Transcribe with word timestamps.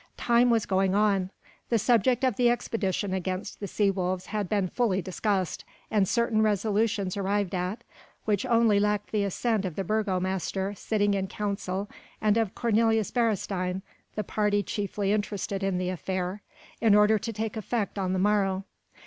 Time 0.17 0.49
was 0.49 0.65
going 0.65 0.95
on: 0.95 1.29
the 1.69 1.77
subject 1.77 2.23
of 2.23 2.35
the 2.35 2.49
expedition 2.49 3.13
against 3.13 3.59
the 3.59 3.67
sea 3.67 3.91
wolves 3.91 4.25
had 4.25 4.49
been 4.49 4.67
fully 4.67 4.99
discussed 4.99 5.63
and 5.91 6.07
certain 6.07 6.41
resolutions 6.41 7.15
arrived 7.15 7.53
at, 7.53 7.83
which 8.25 8.43
only 8.43 8.79
lacked 8.79 9.11
the 9.11 9.23
assent 9.23 9.63
of 9.63 9.75
the 9.75 9.83
burgomaster 9.83 10.73
sitting 10.73 11.13
in 11.13 11.27
council 11.27 11.87
and 12.19 12.35
of 12.35 12.55
Cornelius 12.55 13.11
Beresteyn 13.11 13.83
the 14.15 14.23
party 14.23 14.63
chiefly 14.63 15.11
interested 15.13 15.61
in 15.61 15.77
the 15.77 15.89
affair 15.89 16.41
in 16.81 16.95
order 16.95 17.19
to 17.19 17.31
take 17.31 17.55
effect 17.55 17.99
on 17.99 18.11
the 18.13 18.17
morrow. 18.17 18.63